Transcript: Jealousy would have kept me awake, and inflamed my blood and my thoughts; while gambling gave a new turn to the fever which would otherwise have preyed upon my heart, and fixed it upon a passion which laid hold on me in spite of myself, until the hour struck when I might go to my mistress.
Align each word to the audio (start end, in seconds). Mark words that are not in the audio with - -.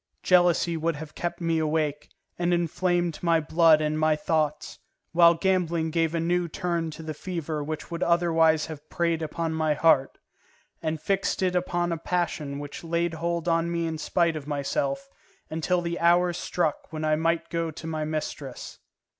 Jealousy 0.23 0.75
would 0.75 0.95
have 0.95 1.13
kept 1.13 1.39
me 1.41 1.59
awake, 1.59 2.09
and 2.39 2.55
inflamed 2.55 3.19
my 3.21 3.39
blood 3.39 3.81
and 3.81 3.99
my 3.99 4.15
thoughts; 4.15 4.79
while 5.11 5.35
gambling 5.35 5.91
gave 5.91 6.15
a 6.15 6.19
new 6.19 6.47
turn 6.47 6.89
to 6.89 7.03
the 7.03 7.13
fever 7.13 7.63
which 7.63 7.91
would 7.91 8.01
otherwise 8.01 8.65
have 8.65 8.89
preyed 8.89 9.21
upon 9.21 9.53
my 9.53 9.75
heart, 9.75 10.17
and 10.81 10.99
fixed 10.99 11.43
it 11.43 11.55
upon 11.55 11.91
a 11.91 11.99
passion 11.99 12.57
which 12.57 12.83
laid 12.83 13.13
hold 13.13 13.47
on 13.47 13.71
me 13.71 13.85
in 13.85 13.99
spite 13.99 14.35
of 14.35 14.47
myself, 14.47 15.07
until 15.51 15.81
the 15.81 15.99
hour 15.99 16.33
struck 16.33 16.91
when 16.91 17.05
I 17.05 17.15
might 17.15 17.51
go 17.51 17.69
to 17.69 17.85
my 17.85 18.03
mistress. 18.03 18.79